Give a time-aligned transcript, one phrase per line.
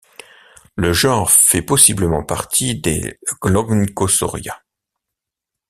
[0.77, 4.63] Le genre fait possiblement partie des Lognkosauria.